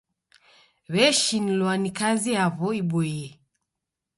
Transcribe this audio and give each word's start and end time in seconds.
W'eshinulwa 0.91 1.73
ni 1.81 1.89
kazi 1.99 2.29
yaw'o 2.37 2.67
iboie. 2.81 3.25